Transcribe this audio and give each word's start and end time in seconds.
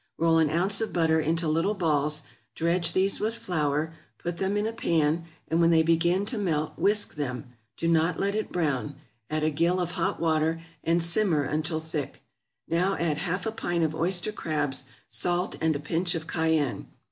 Roll 0.17 0.39
an 0.39 0.49
ounce 0.49 0.81
of 0.81 0.91
butter 0.91 1.19
into 1.19 1.47
little 1.47 1.75
balls, 1.75 2.23
dredge 2.55 2.93
these 2.93 3.19
with 3.19 3.35
flour, 3.35 3.93
put 4.17 4.37
them 4.37 4.57
in 4.57 4.65
a 4.65 4.73
pan, 4.73 5.25
and 5.47 5.61
when 5.61 5.69
they 5.69 5.83
begin 5.83 6.25
to 6.25 6.39
melt 6.39 6.73
whisk 6.75 7.13
them; 7.13 7.53
do 7.77 7.87
not 7.87 8.19
let 8.19 8.33
it 8.33 8.51
brown; 8.51 8.95
add 9.29 9.43
a 9.43 9.51
gill 9.51 9.79
of 9.79 9.91
hot 9.91 10.19
water, 10.19 10.59
and 10.83 11.03
simmer 11.03 11.43
until 11.43 11.79
thick; 11.79 12.23
now 12.67 12.95
add 12.97 13.19
half 13.19 13.45
a 13.45 13.51
pint 13.51 13.83
of 13.83 13.93
oyster 13.93 14.31
crabs, 14.31 14.85
salt, 15.07 15.55
and 15.61 15.75
a 15.75 15.79
pinch 15.79 16.15
of 16.15 16.25
cayenne. 16.25 16.87